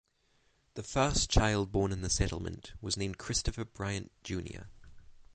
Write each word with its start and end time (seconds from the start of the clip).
The 0.73 0.81
first 0.81 1.29
child 1.29 1.71
born 1.71 1.91
in 1.91 2.01
the 2.01 2.09
settlement 2.09 2.73
was 2.81 2.97
named 2.97 3.19
Christopher 3.19 3.65
Bryant 3.65 4.11
Jr. 4.23 4.61